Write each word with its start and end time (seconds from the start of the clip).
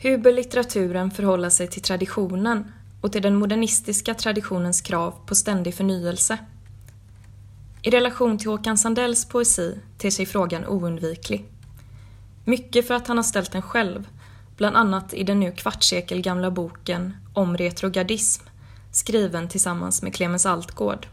Hur 0.00 0.18
bör 0.18 0.32
litteraturen 0.32 1.10
förhålla 1.10 1.50
sig 1.50 1.68
till 1.68 1.82
traditionen 1.82 2.72
och 3.00 3.12
till 3.12 3.22
den 3.22 3.36
modernistiska 3.36 4.14
traditionens 4.14 4.80
krav 4.80 5.14
på 5.26 5.34
ständig 5.34 5.74
förnyelse? 5.74 6.38
I 7.82 7.90
relation 7.90 8.38
till 8.38 8.48
Håkan 8.48 8.78
Sandells 8.78 9.24
poesi 9.24 9.78
ter 9.98 10.10
sig 10.10 10.26
frågan 10.26 10.66
oundviklig. 10.66 11.44
Mycket 12.44 12.86
för 12.86 12.94
att 12.94 13.08
han 13.08 13.16
har 13.16 13.24
ställt 13.24 13.52
den 13.52 13.62
själv, 13.62 14.08
bland 14.56 14.76
annat 14.76 15.14
i 15.14 15.22
den 15.22 15.40
nu 15.40 15.52
kvartssekelgamla 15.52 16.50
boken 16.50 17.16
Om 17.34 17.56
retrogardism, 17.56 18.44
skriven 18.92 19.48
tillsammans 19.48 20.02
med 20.02 20.14
Clemens 20.14 20.46
Altgård. 20.46 21.06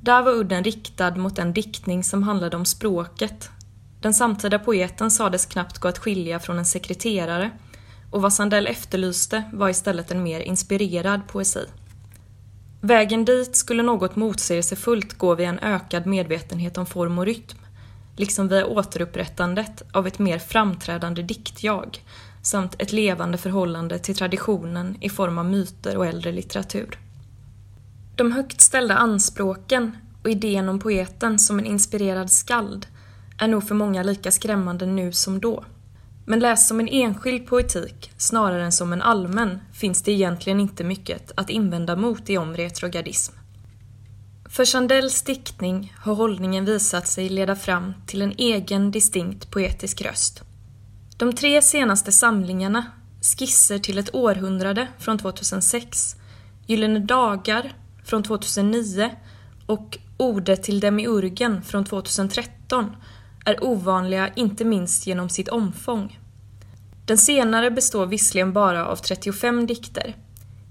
Där 0.00 0.22
var 0.22 0.32
udden 0.32 0.64
riktad 0.64 1.16
mot 1.16 1.36
den 1.36 1.52
diktning 1.52 2.04
som 2.04 2.22
handlade 2.22 2.56
om 2.56 2.64
språket. 2.64 3.50
Den 4.00 4.14
samtida 4.14 4.58
poeten 4.58 5.10
sades 5.10 5.46
knappt 5.46 5.78
gå 5.78 5.88
att 5.88 5.98
skilja 5.98 6.38
från 6.38 6.58
en 6.58 6.64
sekreterare 6.64 7.50
och 8.10 8.22
vad 8.22 8.32
Sandell 8.32 8.66
efterlyste 8.66 9.42
var 9.52 9.68
istället 9.68 10.10
en 10.10 10.22
mer 10.22 10.40
inspirerad 10.40 11.20
poesi. 11.28 11.66
Vägen 12.80 13.24
dit 13.24 13.56
skulle 13.56 13.82
något 13.82 14.16
motsägelsefullt 14.16 15.18
gå 15.18 15.34
via 15.34 15.48
en 15.48 15.58
ökad 15.58 16.06
medvetenhet 16.06 16.78
om 16.78 16.86
form 16.86 17.18
och 17.18 17.26
rytm, 17.26 17.58
liksom 18.16 18.48
via 18.48 18.66
återupprättandet 18.66 19.82
av 19.92 20.06
ett 20.06 20.18
mer 20.18 20.38
framträdande 20.38 21.22
diktjag 21.22 22.04
samt 22.42 22.76
ett 22.78 22.92
levande 22.92 23.38
förhållande 23.38 23.98
till 23.98 24.16
traditionen 24.16 24.96
i 25.00 25.08
form 25.08 25.38
av 25.38 25.44
myter 25.44 25.96
och 25.96 26.06
äldre 26.06 26.32
litteratur. 26.32 26.98
De 28.16 28.32
högt 28.32 28.60
ställda 28.60 28.96
anspråken 28.96 29.96
och 30.22 30.30
idén 30.30 30.68
om 30.68 30.78
poeten 30.78 31.38
som 31.38 31.58
en 31.58 31.66
inspirerad 31.66 32.30
skald 32.30 32.86
är 33.38 33.48
nog 33.48 33.68
för 33.68 33.74
många 33.74 34.02
lika 34.02 34.30
skrämmande 34.30 34.86
nu 34.86 35.12
som 35.12 35.40
då. 35.40 35.64
Men 36.24 36.40
läst 36.40 36.68
som 36.68 36.80
en 36.80 36.88
enskild 36.88 37.46
poetik 37.46 38.12
snarare 38.16 38.64
än 38.64 38.72
som 38.72 38.92
en 38.92 39.02
allmän 39.02 39.60
finns 39.72 40.02
det 40.02 40.12
egentligen 40.12 40.60
inte 40.60 40.84
mycket 40.84 41.32
att 41.34 41.50
invända 41.50 41.96
mot 41.96 42.30
i 42.30 42.38
om 42.38 42.56
retrogardism. 42.56 43.34
För 44.48 44.64
Sandells 44.64 45.22
diktning 45.22 45.94
har 45.98 46.14
hållningen 46.14 46.64
visat 46.64 47.08
sig 47.08 47.28
leda 47.28 47.56
fram 47.56 47.94
till 48.06 48.22
en 48.22 48.34
egen 48.38 48.90
distinkt 48.90 49.50
poetisk 49.50 50.02
röst. 50.02 50.42
De 51.16 51.32
tre 51.32 51.62
senaste 51.62 52.12
samlingarna, 52.12 52.86
Skisser 53.20 53.78
till 53.78 53.98
ett 53.98 54.14
århundrade 54.14 54.88
från 54.98 55.18
2006, 55.18 56.16
Gyllene 56.66 56.98
dagar 56.98 57.72
från 58.04 58.22
2009 58.22 59.10
och 59.66 59.98
Ordet 60.16 60.62
till 60.62 60.80
demiurgen 60.80 61.62
från 61.62 61.84
2013 61.84 62.96
är 63.46 63.64
ovanliga 63.64 64.30
inte 64.36 64.64
minst 64.64 65.06
genom 65.06 65.28
sitt 65.28 65.48
omfång. 65.48 66.18
Den 67.04 67.18
senare 67.18 67.70
består 67.70 68.06
visserligen 68.06 68.52
bara 68.52 68.86
av 68.86 68.96
35 68.96 69.66
dikter. 69.66 70.16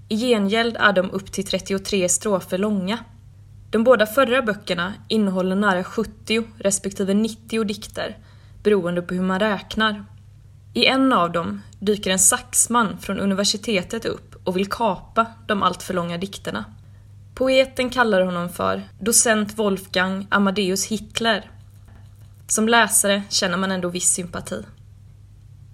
I 0.08 0.16
gengäld 0.16 0.76
är 0.80 0.92
de 0.92 1.10
upp 1.10 1.32
till 1.32 1.46
33 1.46 2.08
strofer 2.08 2.58
långa. 2.58 2.98
De 3.70 3.84
båda 3.84 4.06
förra 4.06 4.42
böckerna 4.42 4.94
innehåller 5.08 5.56
nära 5.56 5.84
70 5.84 6.44
respektive 6.58 7.14
90 7.14 7.64
dikter, 7.64 8.18
beroende 8.62 9.02
på 9.02 9.14
hur 9.14 9.22
man 9.22 9.40
räknar. 9.40 10.04
I 10.74 10.86
en 10.86 11.12
av 11.12 11.32
dem 11.32 11.62
dyker 11.80 12.10
en 12.10 12.18
saxman 12.18 12.98
från 12.98 13.18
universitetet 13.18 14.04
upp 14.04 14.36
och 14.44 14.56
vill 14.56 14.70
kapa 14.70 15.26
de 15.46 15.62
alltför 15.62 15.94
långa 15.94 16.18
dikterna. 16.18 16.64
Poeten 17.34 17.90
kallar 17.90 18.20
honom 18.20 18.48
för 18.48 18.82
docent 19.00 19.58
Wolfgang 19.58 20.26
Amadeus 20.30 20.86
Hitler. 20.86 21.50
Som 22.48 22.68
läsare 22.68 23.22
känner 23.28 23.56
man 23.56 23.72
ändå 23.72 23.88
viss 23.88 24.12
sympati. 24.12 24.62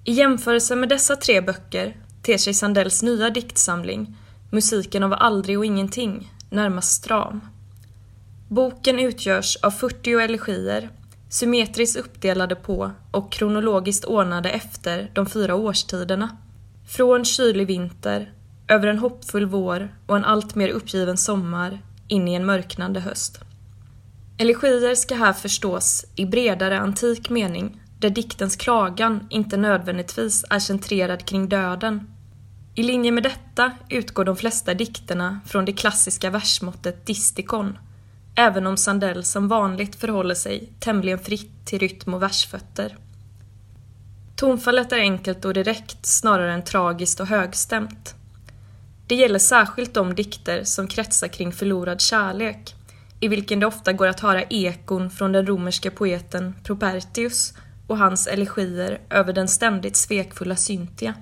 I 0.04 0.12
jämförelse 0.12 0.76
med 0.76 0.88
dessa 0.88 1.16
tre 1.16 1.40
böcker 1.40 1.96
ter 2.22 2.38
sig 2.38 2.54
Sandells 2.54 3.02
nya 3.02 3.30
diktsamling, 3.30 4.16
Musiken 4.50 5.02
av 5.02 5.12
aldrig 5.12 5.58
och 5.58 5.64
ingenting, 5.64 6.32
närmast 6.50 6.92
stram. 6.92 7.40
Boken 8.48 8.98
utgörs 8.98 9.56
av 9.56 9.70
40 9.70 10.10
elegier, 10.20 10.90
symmetriskt 11.28 11.96
uppdelade 11.96 12.54
på 12.54 12.90
och 13.10 13.32
kronologiskt 13.32 14.04
ordnade 14.04 14.50
efter 14.50 15.10
de 15.14 15.26
fyra 15.26 15.54
årstiderna. 15.54 16.36
Från 16.88 17.24
kylig 17.24 17.66
vinter 17.66 18.32
över 18.68 18.86
en 18.86 18.98
hoppfull 18.98 19.46
vår 19.46 19.94
och 20.06 20.16
en 20.16 20.24
allt 20.24 20.54
mer 20.54 20.68
uppgiven 20.68 21.16
sommar 21.16 21.78
in 22.08 22.28
i 22.28 22.34
en 22.34 22.46
mörknande 22.46 23.00
höst. 23.00 23.40
Elegier 24.38 24.94
ska 24.94 25.14
här 25.14 25.32
förstås 25.32 26.04
i 26.16 26.26
bredare 26.26 26.80
antik 26.80 27.30
mening, 27.30 27.80
där 27.98 28.10
diktens 28.10 28.56
klagan 28.56 29.26
inte 29.30 29.56
nödvändigtvis 29.56 30.44
är 30.50 30.58
centrerad 30.58 31.26
kring 31.26 31.48
döden. 31.48 32.10
I 32.74 32.82
linje 32.82 33.12
med 33.12 33.22
detta 33.22 33.72
utgår 33.88 34.24
de 34.24 34.36
flesta 34.36 34.74
dikterna 34.74 35.40
från 35.46 35.64
det 35.64 35.72
klassiska 35.72 36.30
versmåttet 36.30 37.06
distikon, 37.06 37.78
även 38.34 38.66
om 38.66 38.76
Sandell 38.76 39.24
som 39.24 39.48
vanligt 39.48 39.96
förhåller 39.96 40.34
sig 40.34 40.72
tämligen 40.80 41.18
fritt 41.18 41.66
till 41.66 41.78
rytm 41.78 42.14
och 42.14 42.22
versfötter. 42.22 42.96
Tonfallet 44.36 44.92
är 44.92 44.98
enkelt 44.98 45.44
och 45.44 45.54
direkt 45.54 46.06
snarare 46.06 46.52
än 46.52 46.64
tragiskt 46.64 47.20
och 47.20 47.26
högstämt. 47.26 48.14
Det 49.06 49.14
gäller 49.14 49.38
särskilt 49.38 49.94
de 49.94 50.14
dikter 50.14 50.64
som 50.64 50.88
kretsar 50.88 51.28
kring 51.28 51.52
förlorad 51.52 52.00
kärlek, 52.00 52.74
i 53.22 53.28
vilken 53.28 53.60
det 53.60 53.66
ofta 53.66 53.92
går 53.92 54.06
att 54.06 54.20
höra 54.20 54.42
ekon 54.42 55.10
från 55.10 55.32
den 55.32 55.46
romerska 55.46 55.90
poeten 55.90 56.54
Propertius 56.62 57.54
och 57.86 57.98
hans 57.98 58.26
elegier 58.26 59.00
över 59.10 59.32
den 59.32 59.48
ständigt 59.48 59.96
svekfulla 59.96 60.56
Cynthia. 60.56 61.14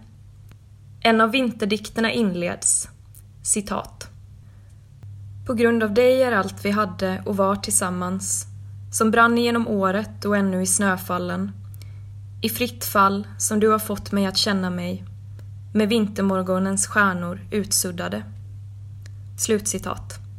En 1.00 1.20
av 1.20 1.30
vinterdikterna 1.30 2.12
inleds, 2.12 2.88
citat. 3.42 4.08
På 5.46 5.54
grund 5.54 5.82
av 5.82 5.94
dig 5.94 6.22
är 6.22 6.32
allt 6.32 6.64
vi 6.64 6.70
hade 6.70 7.22
och 7.26 7.36
var 7.36 7.56
tillsammans, 7.56 8.46
som 8.92 9.10
brann 9.10 9.38
genom 9.38 9.68
året 9.68 10.24
och 10.24 10.36
ännu 10.36 10.62
i 10.62 10.66
snöfallen, 10.66 11.52
i 12.42 12.48
fritt 12.48 12.84
fall 12.84 13.26
som 13.38 13.60
du 13.60 13.68
har 13.68 13.78
fått 13.78 14.12
mig 14.12 14.26
att 14.26 14.36
känna 14.36 14.70
mig, 14.70 15.04
med 15.74 15.88
vintermorgonens 15.88 16.86
stjärnor 16.86 17.40
utsuddade. 17.50 18.24
Slutcitat. 19.38 20.29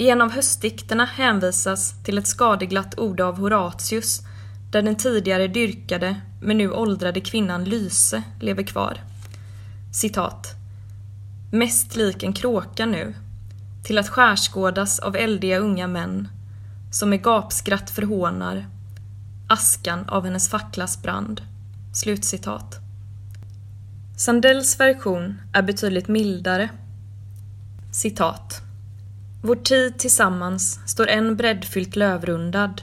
I 0.00 0.10
en 0.10 0.20
av 0.20 0.30
höstdikterna 0.30 1.04
hänvisas 1.04 1.94
till 2.04 2.18
ett 2.18 2.26
skadeglatt 2.26 2.98
ord 2.98 3.20
av 3.20 3.38
Horatius 3.38 4.20
där 4.70 4.82
den 4.82 4.96
tidigare 4.96 5.48
dyrkade 5.48 6.20
men 6.42 6.58
nu 6.58 6.70
åldrade 6.70 7.20
kvinnan 7.20 7.64
Lyse 7.64 8.22
lever 8.40 8.62
kvar. 8.62 9.00
Citat. 9.92 10.54
Mest 11.52 11.96
lik 11.96 12.22
en 12.22 12.32
kråka 12.32 12.86
nu, 12.86 13.14
till 13.84 13.98
att 13.98 14.08
skärskådas 14.08 14.98
av 14.98 15.16
eldiga 15.16 15.58
unga 15.58 15.86
män 15.86 16.28
som 16.92 17.10
med 17.10 17.22
gapskratt 17.22 17.90
förhånar 17.90 18.66
askan 19.48 20.08
av 20.08 20.24
hennes 20.24 20.48
facklas 20.48 21.02
brand. 21.02 21.40
Slutcitat. 21.94 22.78
Sandells 24.16 24.80
version 24.80 25.40
är 25.52 25.62
betydligt 25.62 26.08
mildare. 26.08 26.70
Citat. 27.92 28.62
Vår 29.42 29.54
tid 29.56 29.98
tillsammans 29.98 30.80
står 30.86 31.06
en 31.06 31.36
breddfyllt 31.36 31.96
lövrundad 31.96 32.82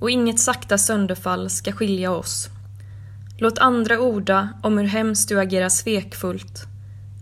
och 0.00 0.10
inget 0.10 0.40
sakta 0.40 0.78
sönderfall 0.78 1.50
ska 1.50 1.72
skilja 1.72 2.10
oss. 2.10 2.48
Låt 3.38 3.58
andra 3.58 4.00
orda 4.00 4.48
om 4.62 4.78
hur 4.78 4.86
hemskt 4.86 5.28
du 5.28 5.40
agerar 5.40 5.68
svekfullt. 5.68 6.66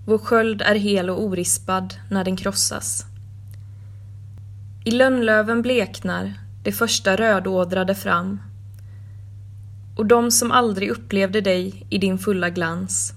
Vår 0.06 0.18
sköld 0.18 0.62
är 0.62 0.74
hel 0.74 1.10
och 1.10 1.22
orispad 1.22 1.94
när 2.10 2.24
den 2.24 2.36
krossas. 2.36 3.04
I 4.84 4.90
lönnlöven 4.90 5.62
bleknar 5.62 6.34
det 6.62 6.72
första 6.72 7.16
rödådrade 7.16 7.94
fram 7.94 8.40
och 9.96 10.06
de 10.06 10.30
som 10.30 10.52
aldrig 10.52 10.90
upplevde 10.90 11.40
dig 11.40 11.86
i 11.90 11.98
din 11.98 12.18
fulla 12.18 12.50
glans 12.50 13.12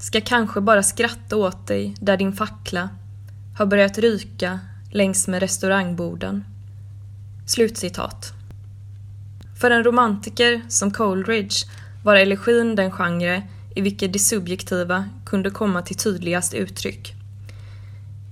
ska 0.00 0.20
kanske 0.20 0.60
bara 0.60 0.82
skratta 0.82 1.36
åt 1.36 1.66
dig 1.66 1.94
där 2.00 2.16
din 2.16 2.32
fackla 2.32 2.88
har 3.56 3.66
börjat 3.66 3.98
ryka 3.98 4.60
längs 4.90 5.28
med 5.28 5.40
restaurangborden. 5.40 6.44
Slutcitat. 7.46 8.32
För 9.60 9.70
en 9.70 9.84
romantiker 9.84 10.62
som 10.68 10.90
Coleridge 10.90 11.56
var 12.04 12.16
elegin 12.16 12.76
den 12.76 12.90
genre 12.90 13.42
i 13.74 13.80
vilken 13.80 14.12
det 14.12 14.18
subjektiva 14.18 15.04
kunde 15.26 15.50
komma 15.50 15.82
till 15.82 15.96
tydligast 15.96 16.54
uttryck. 16.54 17.14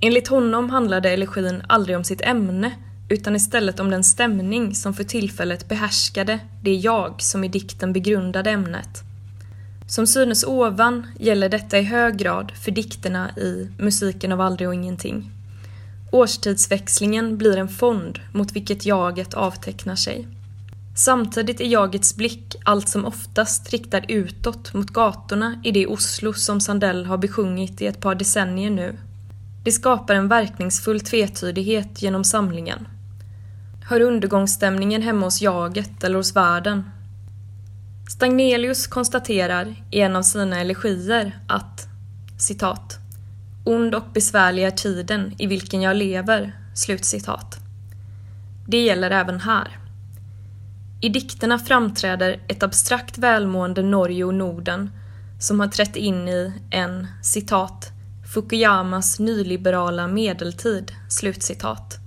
Enligt 0.00 0.28
honom 0.28 0.70
handlade 0.70 1.10
elegin 1.10 1.62
aldrig 1.66 1.96
om 1.96 2.04
sitt 2.04 2.20
ämne 2.20 2.72
utan 3.08 3.36
istället 3.36 3.80
om 3.80 3.90
den 3.90 4.04
stämning 4.04 4.74
som 4.74 4.94
för 4.94 5.04
tillfället 5.04 5.68
behärskade 5.68 6.38
det 6.62 6.74
jag 6.74 7.22
som 7.22 7.44
i 7.44 7.48
dikten 7.48 7.92
begrundade 7.92 8.50
ämnet. 8.50 9.13
Som 9.86 10.06
synes 10.06 10.44
ovan 10.44 11.06
gäller 11.18 11.48
detta 11.48 11.78
i 11.78 11.82
hög 11.82 12.16
grad 12.16 12.52
för 12.64 12.70
dikterna 12.70 13.30
i 13.30 13.68
Musiken 13.78 14.32
av 14.32 14.40
aldrig 14.40 14.68
och 14.68 14.74
ingenting. 14.74 15.30
Årstidsväxlingen 16.12 17.38
blir 17.38 17.56
en 17.56 17.68
fond 17.68 18.18
mot 18.32 18.52
vilket 18.52 18.86
jaget 18.86 19.34
avtecknar 19.34 19.96
sig. 19.96 20.28
Samtidigt 20.96 21.60
är 21.60 21.64
jagets 21.64 22.16
blick 22.16 22.56
allt 22.64 22.88
som 22.88 23.04
oftast 23.04 23.70
riktad 23.70 24.00
utåt 24.08 24.74
mot 24.74 24.90
gatorna 24.90 25.60
i 25.64 25.70
det 25.70 25.86
Oslo 25.86 26.32
som 26.32 26.60
Sandell 26.60 27.06
har 27.06 27.18
besjungit 27.18 27.82
i 27.82 27.86
ett 27.86 28.00
par 28.00 28.14
decennier 28.14 28.70
nu. 28.70 28.96
Det 29.64 29.72
skapar 29.72 30.14
en 30.14 30.28
verkningsfull 30.28 31.00
tvetydighet 31.00 32.02
genom 32.02 32.24
samlingen. 32.24 32.88
Hör 33.88 34.00
undergångsstämningen 34.00 35.02
hemma 35.02 35.26
hos 35.26 35.42
jaget 35.42 36.04
eller 36.04 36.16
hos 36.16 36.36
världen? 36.36 36.90
Stagnelius 38.08 38.86
konstaterar 38.86 39.74
i 39.90 40.00
en 40.00 40.16
av 40.16 40.22
sina 40.22 40.60
elegier 40.60 41.38
att 41.48 41.86
citat 42.38 42.98
Ond 43.64 43.94
och 43.94 44.04
besvärlig 44.14 44.64
är 44.64 44.70
tiden 44.70 45.34
i 45.38 45.46
vilken 45.46 45.82
jag 45.82 45.96
lever. 45.96 46.58
Slutcitat. 46.74 47.58
Det 48.66 48.84
gäller 48.84 49.10
även 49.10 49.40
här. 49.40 49.78
I 51.00 51.08
dikterna 51.08 51.58
framträder 51.58 52.40
ett 52.48 52.62
abstrakt 52.62 53.18
välmående 53.18 53.82
Norge 53.82 54.24
och 54.24 54.34
Norden 54.34 54.90
som 55.40 55.60
har 55.60 55.68
trätt 55.68 55.96
in 55.96 56.28
i 56.28 56.52
en 56.70 57.06
citat 57.22 57.90
Fukuyamas 58.34 59.18
nyliberala 59.18 60.06
medeltid, 60.06 60.92
slutcitat, 61.08 61.98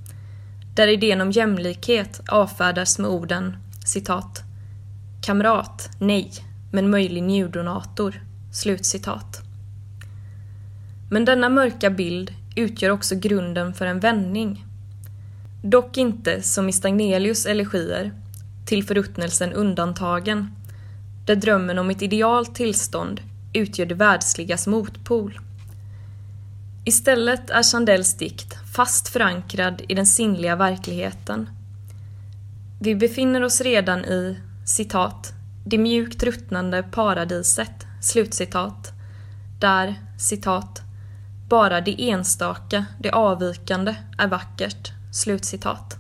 där 0.76 0.88
idén 0.88 1.22
om 1.22 1.32
jämlikhet 1.32 2.22
avfärdas 2.28 3.00
med 3.00 3.10
orden 3.10 3.58
citat 3.86 4.47
Kamrat, 5.28 5.90
nej, 6.00 6.32
men 6.72 6.90
möjlig 6.90 7.24
njurdonator, 7.24 8.24
slutcitat. 8.52 9.42
Men 11.10 11.26
denna 11.26 11.50
mörka 11.50 11.90
bild 11.90 12.34
utgör 12.56 12.90
också 12.90 13.16
grunden 13.16 13.74
för 13.74 13.86
en 13.86 14.00
vändning. 14.00 14.66
Dock 15.64 15.98
inte 15.98 16.42
som 16.42 16.70
i 16.70 16.74
Stagnelius 16.74 17.46
elegier, 17.46 18.12
till 18.66 18.84
förruttnelsen 18.84 19.54
undantagen, 19.54 20.52
där 21.26 21.36
drömmen 21.36 21.80
om 21.80 21.90
ett 21.90 22.02
idealt 22.02 22.56
tillstånd 22.56 23.22
utgör 23.54 23.86
det 23.86 23.96
världsligas 23.96 24.68
motpol. 24.68 25.40
Istället 26.86 27.50
är 27.50 27.64
Chandells 27.64 28.14
dikt 28.14 28.54
fast 28.76 29.08
förankrad 29.08 29.82
i 29.88 29.94
den 29.94 30.06
sinnliga 30.06 30.56
verkligheten. 30.56 31.50
Vi 32.82 32.96
befinner 32.96 33.44
oss 33.44 33.62
redan 33.62 34.06
i, 34.06 34.38
citat, 34.68 35.34
det 35.66 35.78
mjukt 35.78 36.24
ruttnande 36.24 36.84
paradiset, 36.84 37.86
slutcitat, 38.02 38.92
där, 39.60 39.96
citat, 40.18 40.82
bara 41.50 41.82
det 41.82 42.10
enstaka, 42.10 42.86
det 43.00 43.12
avvikande, 43.12 43.96
är 44.18 44.28
vackert. 44.28 44.92
Slutcitat. 45.12 45.98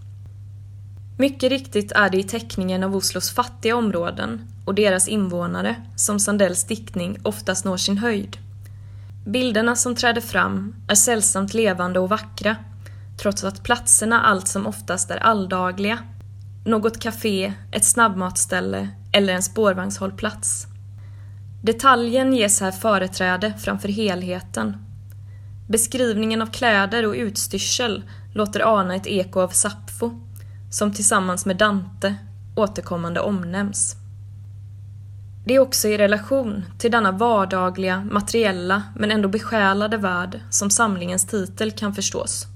Mycket 1.17 1.49
riktigt 1.49 1.91
är 1.91 2.09
det 2.09 2.17
i 2.17 2.23
teckningen 2.23 2.83
av 2.83 2.95
Oslos 2.95 3.31
fattiga 3.31 3.75
områden 3.75 4.41
och 4.65 4.75
deras 4.75 5.07
invånare 5.07 5.75
som 5.95 6.19
Sandells 6.19 6.63
diktning 6.63 7.17
oftast 7.23 7.65
når 7.65 7.77
sin 7.77 7.97
höjd. 7.97 8.37
Bilderna 9.25 9.75
som 9.75 9.95
träder 9.95 10.21
fram 10.21 10.75
är 10.87 10.95
sällsamt 10.95 11.53
levande 11.53 11.99
och 11.99 12.09
vackra, 12.09 12.55
trots 13.21 13.43
att 13.43 13.63
platserna 13.63 14.21
allt 14.21 14.47
som 14.47 14.67
oftast 14.67 15.11
är 15.11 15.17
alldagliga. 15.17 15.99
Något 16.67 16.99
café, 16.99 17.53
ett 17.71 17.85
snabbmatsställe 17.85 18.89
eller 19.11 19.33
en 19.33 19.43
spårvagnshållplats. 19.43 20.67
Detaljen 21.63 22.33
ges 22.33 22.61
här 22.61 22.71
företräde 22.71 23.53
framför 23.59 23.87
helheten 23.87 24.77
Beskrivningen 25.69 26.41
av 26.41 26.47
kläder 26.47 27.05
och 27.05 27.13
utstyrsel 27.13 28.03
låter 28.33 28.79
ana 28.79 28.95
ett 28.95 29.07
eko 29.07 29.39
av 29.39 29.47
Sappho, 29.47 30.11
som 30.71 30.93
tillsammans 30.93 31.45
med 31.45 31.57
Dante 31.57 32.15
återkommande 32.55 33.19
omnämns. 33.19 33.95
Det 35.45 35.55
är 35.55 35.59
också 35.59 35.87
i 35.87 35.97
relation 35.97 36.65
till 36.77 36.91
denna 36.91 37.11
vardagliga, 37.11 38.07
materiella 38.11 38.83
men 38.95 39.11
ändå 39.11 39.29
besjälade 39.29 39.97
värld 39.97 40.39
som 40.49 40.69
samlingens 40.69 41.27
titel 41.27 41.71
kan 41.71 41.93
förstås. 41.93 42.47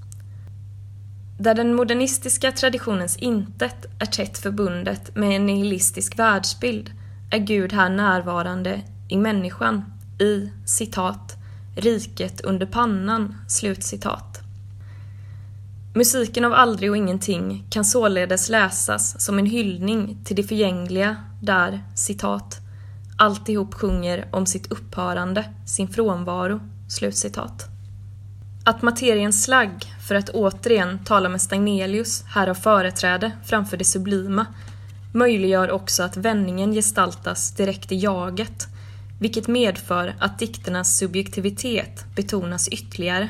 Där 1.42 1.54
den 1.54 1.74
modernistiska 1.74 2.52
traditionens 2.52 3.16
intet 3.16 3.86
är 3.98 4.06
tätt 4.06 4.38
förbundet 4.38 5.16
med 5.16 5.36
en 5.36 5.46
nihilistisk 5.46 6.18
världsbild 6.18 6.90
är 7.30 7.38
Gud 7.38 7.72
här 7.72 7.88
närvarande 7.88 8.80
i 9.08 9.16
människan 9.16 9.84
i 10.20 10.50
citat 10.64 11.36
Riket 11.76 12.40
under 12.40 12.66
pannan." 12.66 13.34
Slutcitat. 13.48 14.40
Musiken 15.94 16.44
av 16.44 16.52
Aldrig 16.52 16.90
och 16.90 16.96
ingenting 16.96 17.66
kan 17.70 17.84
således 17.84 18.48
läsas 18.48 19.24
som 19.24 19.38
en 19.38 19.46
hyllning 19.46 20.18
till 20.24 20.36
det 20.36 20.42
förgängliga 20.42 21.16
där, 21.40 21.84
citat, 21.94 22.60
alltihop 23.18 23.74
sjunger 23.74 24.28
om 24.32 24.46
sitt 24.46 24.72
upphörande, 24.72 25.44
sin 25.66 25.88
frånvaro, 25.88 26.60
slutcitat. 26.88 27.71
Att 28.64 28.82
materiens 28.82 29.44
slagg, 29.44 29.84
för 30.08 30.14
att 30.14 30.28
återigen 30.28 31.04
tala 31.04 31.28
med 31.28 31.42
Stagnelius, 31.42 32.24
här 32.28 32.46
har 32.46 32.54
företräde 32.54 33.32
framför 33.44 33.76
det 33.76 33.84
sublima, 33.84 34.46
möjliggör 35.12 35.70
också 35.70 36.02
att 36.02 36.16
vändningen 36.16 36.72
gestaltas 36.72 37.54
direkt 37.54 37.92
i 37.92 37.96
jaget 37.96 38.68
vilket 39.20 39.48
medför 39.48 40.14
att 40.18 40.38
dikternas 40.38 40.98
subjektivitet 40.98 42.04
betonas 42.16 42.68
ytterligare. 42.68 43.28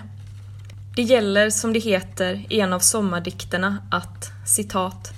Det 0.96 1.02
gäller, 1.02 1.50
som 1.50 1.72
det 1.72 1.78
heter 1.78 2.46
i 2.48 2.60
en 2.60 2.72
av 2.72 2.78
sommardikterna, 2.78 3.78
att 3.90 4.30
citat 4.46 5.12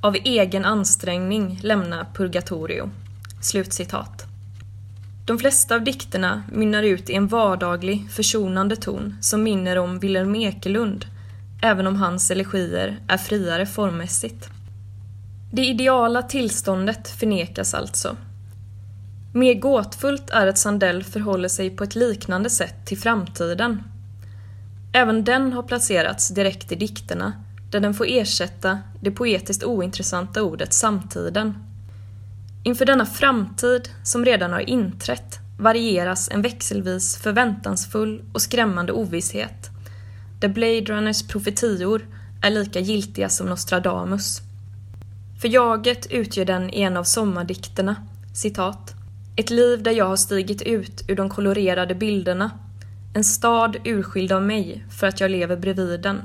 av 0.00 0.14
egen 0.14 0.64
ansträngning 0.64 1.58
lämna 1.62 2.06
purgatorio. 2.14 2.90
Slutcitat. 3.40 4.31
De 5.26 5.38
flesta 5.38 5.74
av 5.74 5.84
dikterna 5.84 6.42
mynnar 6.52 6.82
ut 6.82 7.10
i 7.10 7.14
en 7.14 7.28
vardaglig, 7.28 8.10
försonande 8.10 8.76
ton 8.76 9.16
som 9.20 9.42
minner 9.42 9.78
om 9.78 9.98
Wilhelm 9.98 10.34
Ekelund, 10.34 11.06
även 11.62 11.86
om 11.86 11.96
hans 11.96 12.30
elegier 12.30 13.00
är 13.08 13.16
friare 13.16 13.66
formmässigt. 13.66 14.48
Det 15.52 15.66
ideala 15.66 16.22
tillståndet 16.22 17.08
förnekas 17.08 17.74
alltså, 17.74 18.16
Mer 19.34 19.54
gåtfullt 19.54 20.30
är 20.30 20.46
att 20.46 20.58
Sandell 20.58 21.04
förhåller 21.04 21.48
sig 21.48 21.70
på 21.70 21.84
ett 21.84 21.94
liknande 21.94 22.50
sätt 22.50 22.86
till 22.86 22.98
framtiden. 22.98 23.82
Även 24.92 25.24
den 25.24 25.52
har 25.52 25.62
placerats 25.62 26.28
direkt 26.28 26.72
i 26.72 26.74
dikterna, 26.74 27.32
där 27.70 27.80
den 27.80 27.94
får 27.94 28.06
ersätta 28.08 28.78
det 29.00 29.10
poetiskt 29.10 29.64
ointressanta 29.64 30.42
ordet 30.42 30.72
samtiden. 30.72 31.54
Inför 32.64 32.84
denna 32.84 33.06
framtid, 33.06 33.88
som 34.02 34.24
redan 34.24 34.52
har 34.52 34.70
inträtt, 34.70 35.38
varieras 35.58 36.28
en 36.32 36.42
växelvis 36.42 37.16
förväntansfull 37.16 38.22
och 38.32 38.42
skrämmande 38.42 38.92
ovisshet, 38.92 39.70
där 40.40 40.48
Blade 40.48 40.80
Runners 40.80 41.28
profetior 41.28 42.06
är 42.42 42.50
lika 42.50 42.80
giltiga 42.80 43.28
som 43.28 43.46
Nostradamus. 43.46 44.40
För 45.40 45.48
jaget 45.48 46.06
utgör 46.10 46.44
den 46.44 46.74
i 46.74 46.82
en 46.82 46.96
av 46.96 47.04
sommardikterna, 47.04 47.96
citat 48.34 48.94
ett 49.36 49.50
liv 49.50 49.82
där 49.82 49.92
jag 49.92 50.04
har 50.04 50.16
stigit 50.16 50.62
ut 50.62 51.04
ur 51.08 51.16
de 51.16 51.30
kolorerade 51.30 51.94
bilderna. 51.94 52.50
En 53.14 53.24
stad 53.24 53.76
urskild 53.84 54.32
av 54.32 54.42
mig 54.42 54.84
för 54.90 55.06
att 55.06 55.20
jag 55.20 55.30
lever 55.30 55.56
bredvid 55.56 56.00
den. 56.02 56.22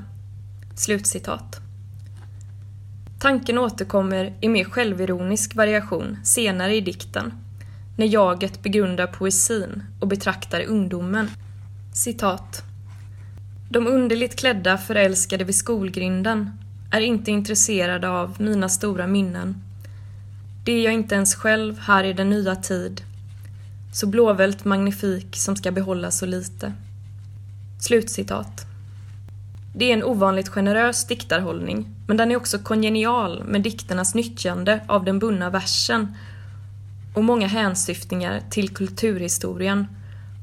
Slutcitat. 0.76 1.67
Tanken 3.18 3.58
återkommer 3.58 4.32
i 4.40 4.48
mer 4.48 4.64
självironisk 4.64 5.54
variation 5.54 6.16
senare 6.24 6.76
i 6.76 6.80
dikten, 6.80 7.32
när 7.96 8.06
jaget 8.06 8.62
begrundar 8.62 9.06
poesin 9.06 9.82
och 10.00 10.08
betraktar 10.08 10.64
ungdomen. 10.64 11.30
Citat. 11.94 12.62
De 13.70 13.86
underligt 13.86 14.36
klädda 14.36 14.78
förälskade 14.78 15.44
vid 15.44 15.54
skolgrinden 15.54 16.50
är 16.92 17.00
inte 17.00 17.30
intresserade 17.30 18.08
av 18.08 18.36
mina 18.40 18.68
stora 18.68 19.06
minnen 19.06 19.62
det 20.68 20.72
är 20.72 20.84
jag 20.84 20.94
inte 20.94 21.14
ens 21.14 21.34
själv 21.34 21.78
här 21.78 22.04
i 22.04 22.12
den 22.12 22.30
nya 22.30 22.56
tid. 22.56 23.02
Så 23.92 24.06
blåvält 24.06 24.64
magnifik 24.64 25.36
som 25.36 25.56
ska 25.56 25.70
behålla 25.70 26.10
så 26.10 26.26
lite. 26.26 26.72
Slutcitat. 27.80 28.66
Det 29.74 29.84
är 29.84 29.92
en 29.92 30.04
ovanligt 30.04 30.48
generös 30.48 31.06
diktarhållning, 31.06 31.86
men 32.08 32.16
den 32.16 32.30
är 32.30 32.36
också 32.36 32.58
kongenial 32.58 33.44
med 33.44 33.62
dikternas 33.62 34.14
nyttjande 34.14 34.80
av 34.88 35.04
den 35.04 35.18
bundna 35.18 35.50
versen 35.50 36.16
och 37.14 37.24
många 37.24 37.46
hänsyftningar 37.46 38.42
till 38.50 38.68
kulturhistorien, 38.68 39.86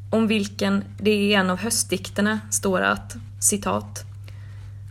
om 0.09 0.27
vilken 0.27 0.83
det 0.99 1.15
i 1.15 1.33
en 1.33 1.49
av 1.49 1.57
höstdikterna 1.57 2.39
står 2.51 2.81
att, 2.81 3.15
citat, 3.39 4.05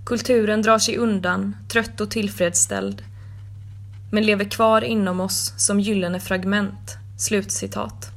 Kulturen 0.05 0.63
drar 0.63 0.79
sig 0.79 0.97
undan, 0.97 1.57
trött 1.69 2.01
och 2.01 2.11
tillfredsställd, 2.11 3.03
men 4.11 4.27
lever 4.27 4.45
kvar 4.45 4.85
inom 4.85 5.21
oss 5.21 5.55
som 5.57 5.81
gyllene 5.81 6.21
fragment." 6.21 6.97
Slutcitat. 7.19 8.11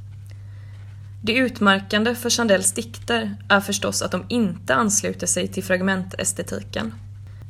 Det 1.22 1.32
utmärkande 1.36 2.14
för 2.14 2.30
Chandells 2.30 2.72
dikter 2.72 3.36
är 3.48 3.60
förstås 3.60 4.02
att 4.02 4.12
de 4.12 4.24
inte 4.28 4.74
ansluter 4.74 5.26
sig 5.26 5.48
till 5.48 5.64
fragmentestetiken. 5.64 6.94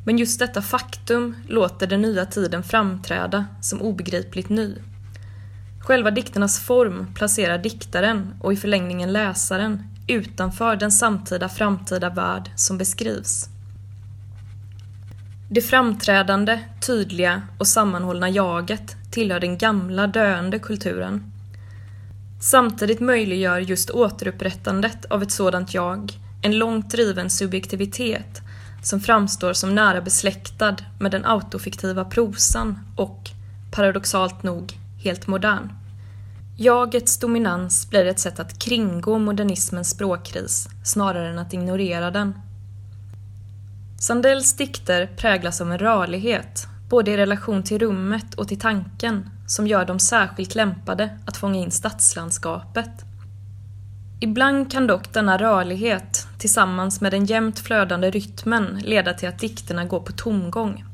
Men 0.09 0.19
just 0.19 0.39
detta 0.39 0.63
faktum 0.63 1.37
låter 1.49 1.87
den 1.87 2.03
nya 2.03 2.27
tiden 2.27 2.63
framträda 2.63 3.47
som 3.61 3.83
obegripligt 3.83 4.49
ny. 4.49 4.75
Själva 5.81 6.11
dikternas 6.11 6.61
form 6.61 7.15
placerar 7.15 7.59
diktaren 7.59 8.35
och 8.41 8.53
i 8.53 8.57
förlängningen 8.57 9.13
läsaren 9.13 9.83
utanför 10.07 10.77
den 10.77 10.93
samtida 10.93 11.49
framtida 11.49 12.11
värld 12.11 12.51
som 12.57 12.79
beskrivs. 12.79 13.49
Det 15.51 15.63
framträdande, 15.63 16.61
tydliga 16.87 17.43
och 17.59 17.67
sammanhållna 17.67 18.29
jaget 18.29 18.97
tillhör 19.11 19.41
den 19.41 19.59
gamla 19.59 20.07
döende 20.07 20.59
kulturen. 20.59 21.33
Samtidigt 22.41 23.01
möjliggör 23.01 23.59
just 23.59 23.91
återupprättandet 23.91 25.05
av 25.05 25.23
ett 25.23 25.31
sådant 25.31 25.75
jag 25.75 26.13
en 26.43 26.59
långt 26.59 26.91
driven 26.91 27.31
subjektivitet 27.31 28.43
som 28.83 29.01
framstår 29.01 29.53
som 29.53 29.75
nära 29.75 30.01
besläktad 30.01 30.77
med 30.99 31.11
den 31.11 31.25
autofiktiva 31.25 32.05
prosan 32.05 32.79
och, 32.97 33.31
paradoxalt 33.71 34.43
nog, 34.43 34.79
helt 35.05 35.27
modern. 35.27 35.73
Jagets 36.57 37.19
dominans 37.19 37.91
blir 37.91 38.07
ett 38.07 38.19
sätt 38.19 38.41
att 38.41 38.59
kringgå 38.59 39.19
modernismens 39.19 39.91
språkkris 39.91 40.69
snarare 40.85 41.29
än 41.29 41.39
att 41.39 41.55
ignorera 41.55 42.11
den. 42.11 42.35
Sandells 44.01 44.57
dikter 44.57 45.07
präglas 45.17 45.61
av 45.61 45.73
en 45.73 45.79
rörlighet, 45.79 46.67
både 46.89 47.11
i 47.11 47.17
relation 47.17 47.63
till 47.63 47.79
rummet 47.79 48.35
och 48.35 48.49
till 48.49 48.61
tanken, 48.61 49.31
som 49.47 49.67
gör 49.67 49.85
dem 49.85 49.99
särskilt 49.99 50.55
lämpade 50.55 51.19
att 51.27 51.37
fånga 51.37 51.59
in 51.59 51.71
stadslandskapet. 51.71 52.91
Ibland 54.21 54.73
kan 54.73 54.87
dock 54.87 55.13
denna 55.13 55.39
rörlighet, 55.39 56.18
tillsammans 56.39 57.01
med 57.01 57.13
den 57.13 57.25
jämnt 57.25 57.59
flödande 57.59 58.11
rytmen, 58.11 58.79
leda 58.85 59.15
till 59.15 59.29
att 59.29 59.39
dikterna 59.39 59.85
går 59.85 60.01
på 60.01 60.13
tomgång. 60.13 60.85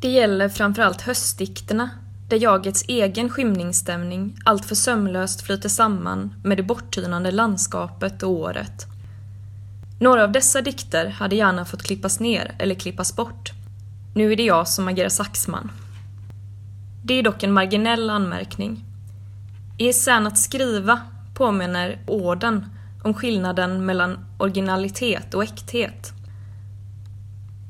Det 0.00 0.08
gäller 0.08 0.48
framförallt 0.48 1.00
höstdikterna, 1.00 1.90
där 2.28 2.36
jagets 2.36 2.84
egen 2.88 3.30
skymningsstämning 3.30 4.38
alltför 4.44 4.74
sömlöst 4.74 5.42
flyter 5.42 5.68
samman 5.68 6.34
med 6.44 6.56
det 6.56 6.62
borttynande 6.62 7.30
landskapet 7.30 8.22
och 8.22 8.30
året. 8.30 8.86
Några 10.00 10.24
av 10.24 10.32
dessa 10.32 10.60
dikter 10.60 11.06
hade 11.06 11.36
gärna 11.36 11.64
fått 11.64 11.82
klippas 11.82 12.20
ner 12.20 12.54
eller 12.58 12.74
klippas 12.74 13.16
bort. 13.16 13.52
Nu 14.14 14.32
är 14.32 14.36
det 14.36 14.44
jag 14.44 14.68
som 14.68 14.88
agerar 14.88 15.08
saxman. 15.08 15.70
Det 17.04 17.14
är 17.14 17.22
dock 17.22 17.42
en 17.42 17.52
marginell 17.52 18.10
anmärkning. 18.10 18.84
I 19.78 19.88
essän 19.88 20.26
att 20.26 20.38
skriva 20.38 21.00
påminner 21.34 21.98
orden 22.06 22.64
om 23.08 23.14
skillnaden 23.14 23.86
mellan 23.86 24.18
originalitet 24.38 25.34
och 25.34 25.42
äkthet. 25.42 26.12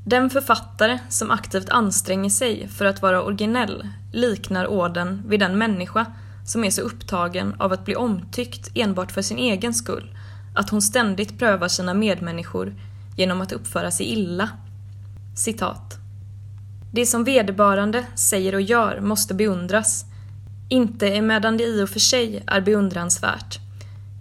Den 0.05 0.29
författare 0.29 0.99
som 1.09 1.31
aktivt 1.31 1.69
anstränger 1.69 2.29
sig 2.29 2.67
för 2.67 2.85
att 2.85 3.01
vara 3.01 3.23
originell 3.23 3.87
liknar 4.13 4.67
orden 4.67 5.23
vid 5.27 5.39
den 5.39 5.57
människa 5.57 6.05
som 6.45 6.63
är 6.63 6.69
så 6.69 6.81
upptagen 6.81 7.55
av 7.59 7.73
att 7.73 7.85
bli 7.85 7.95
omtyckt 7.95 8.71
enbart 8.75 9.11
för 9.11 9.21
sin 9.21 9.37
egen 9.37 9.73
skull 9.73 10.17
att 10.55 10.69
hon 10.69 10.81
ständigt 10.81 11.39
prövar 11.39 11.67
sina 11.67 11.93
medmänniskor 11.93 12.73
genom 13.17 13.41
att 13.41 13.51
uppföra 13.51 13.91
sig 13.91 14.05
illa. 14.05 14.49
Citat. 15.35 15.97
Det 16.93 17.05
som 17.05 17.23
vederbörande 17.23 18.05
säger 18.15 18.55
och 18.55 18.61
gör 18.61 19.01
måste 19.01 19.33
beundras, 19.33 20.05
inte 20.69 21.07
emedan 21.07 21.57
det 21.57 21.63
i 21.63 21.83
och 21.83 21.89
för 21.89 21.99
sig 21.99 22.43
är 22.47 22.61
beundransvärt, 22.61 23.59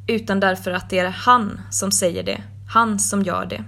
utan 0.09 0.41
därför 0.41 0.71
att 0.71 0.91
det 0.91 0.99
är 0.99 1.09
han 1.09 1.61
som 1.71 1.91
säger 1.91 2.23
det, 2.23 2.43
han 2.69 2.99
som 2.99 3.23
gör 3.23 3.47
det. 3.47 3.65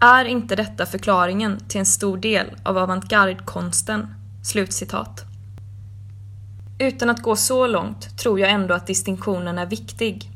Är 0.00 0.24
inte 0.24 0.56
detta 0.56 0.86
förklaringen 0.86 1.60
till 1.68 1.78
en 1.78 1.86
stor 1.86 2.16
del 2.16 2.46
av 2.62 2.78
avantgarde-konsten?” 2.78 4.14
Slutcitat. 4.44 5.24
Utan 6.78 7.10
att 7.10 7.22
gå 7.22 7.36
så 7.36 7.66
långt 7.66 8.18
tror 8.18 8.40
jag 8.40 8.50
ändå 8.50 8.74
att 8.74 8.86
distinktionen 8.86 9.58
är 9.58 9.66
viktig. 9.66 10.30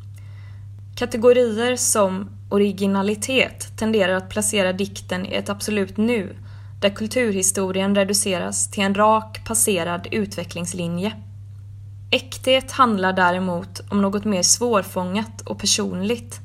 Kategorier 0.96 1.76
som 1.76 2.30
originalitet 2.50 3.78
tenderar 3.78 4.14
att 4.14 4.30
placera 4.30 4.72
dikten 4.72 5.26
i 5.26 5.34
ett 5.34 5.48
absolut 5.48 5.96
nu, 5.96 6.36
där 6.80 6.90
kulturhistorien 6.90 7.94
reduceras 7.94 8.70
till 8.70 8.84
en 8.84 8.94
rak, 8.94 9.44
passerad 9.46 10.08
utvecklingslinje. 10.10 11.25
Äkthet 12.10 12.72
handlar 12.72 13.12
däremot 13.12 13.80
om 13.90 14.02
något 14.02 14.24
mer 14.24 14.42
svårfångat 14.42 15.40
och 15.40 15.58
personligt. 15.58 16.40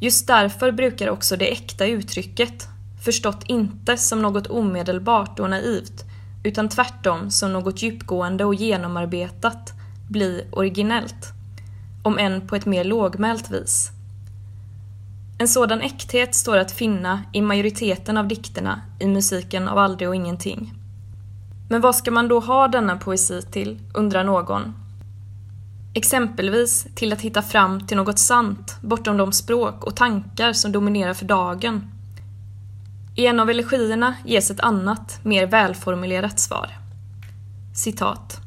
Just 0.00 0.26
därför 0.26 0.72
brukar 0.72 1.08
också 1.10 1.36
det 1.36 1.52
äkta 1.52 1.86
uttrycket, 1.86 2.68
förstått 3.04 3.44
inte 3.46 3.96
som 3.96 4.22
något 4.22 4.46
omedelbart 4.46 5.40
och 5.40 5.50
naivt, 5.50 6.04
utan 6.44 6.68
tvärtom 6.68 7.30
som 7.30 7.52
något 7.52 7.82
djupgående 7.82 8.44
och 8.44 8.54
genomarbetat, 8.54 9.72
bli 10.08 10.44
originellt. 10.52 11.32
Om 12.02 12.18
än 12.18 12.48
på 12.48 12.56
ett 12.56 12.66
mer 12.66 12.84
lågmält 12.84 13.50
vis. 13.50 13.90
En 15.38 15.48
sådan 15.48 15.80
äkthet 15.80 16.34
står 16.34 16.56
att 16.56 16.72
finna 16.72 17.22
i 17.32 17.40
majoriteten 17.40 18.16
av 18.16 18.28
dikterna 18.28 18.80
i 18.98 19.06
musiken 19.06 19.68
av 19.68 19.78
Aldrig 19.78 20.08
och 20.08 20.14
ingenting. 20.14 20.79
Men 21.70 21.80
vad 21.80 21.96
ska 21.96 22.10
man 22.10 22.28
då 22.28 22.40
ha 22.40 22.68
denna 22.68 22.96
poesi 22.96 23.42
till, 23.42 23.78
undrar 23.94 24.24
någon. 24.24 24.72
Exempelvis 25.94 26.86
till 26.94 27.12
att 27.12 27.20
hitta 27.20 27.42
fram 27.42 27.86
till 27.86 27.96
något 27.96 28.18
sant 28.18 28.76
bortom 28.82 29.16
de 29.16 29.32
språk 29.32 29.84
och 29.84 29.96
tankar 29.96 30.52
som 30.52 30.72
dominerar 30.72 31.14
för 31.14 31.24
dagen. 31.24 31.84
I 33.16 33.26
en 33.26 33.40
av 33.40 33.50
elegierna 33.50 34.14
ges 34.24 34.50
ett 34.50 34.60
annat, 34.60 35.20
mer 35.22 35.46
välformulerat 35.46 36.40
svar. 36.40 36.70
Citat. 37.74 38.40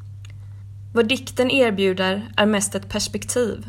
Vad 0.94 1.08
dikten 1.08 1.50
erbjuder 1.50 2.32
är 2.36 2.46
mest 2.46 2.74
ett 2.74 2.88
perspektiv. 2.88 3.66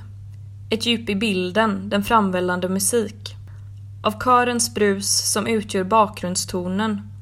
Ett 0.70 0.86
djup 0.86 1.10
i 1.10 1.16
bilden, 1.16 1.90
den 1.90 2.04
framvällande 2.04 2.70
musik. 2.70 3.36
Av 4.04 4.24
körens 4.24 4.74
brus 4.74 5.32
som 5.32 5.48
utgör 5.48 5.84
bakgrundstonen. 5.84 7.15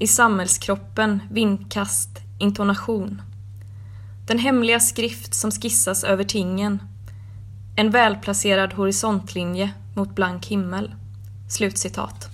I 0.00 0.06
samhällskroppen, 0.06 1.22
vindkast, 1.30 2.10
intonation. 2.38 3.22
Den 4.26 4.38
hemliga 4.38 4.80
skrift 4.80 5.34
som 5.34 5.50
skissas 5.50 6.04
över 6.04 6.24
tingen. 6.24 6.82
En 7.76 7.90
välplacerad 7.90 8.72
horisontlinje 8.72 9.72
mot 9.96 10.14
blank 10.14 10.46
himmel. 10.46 10.94
Slutcitat. 11.50 12.28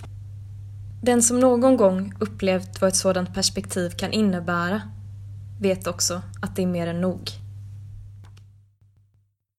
Den 1.01 1.23
som 1.23 1.39
någon 1.39 1.77
gång 1.77 2.13
upplevt 2.19 2.81
vad 2.81 2.87
ett 2.87 2.95
sådant 2.95 3.33
perspektiv 3.33 3.89
kan 3.89 4.11
innebära 4.11 4.81
vet 5.59 5.87
också 5.87 6.21
att 6.41 6.55
det 6.55 6.61
är 6.61 6.67
mer 6.67 6.87
än 6.87 7.01
nog. 7.01 7.31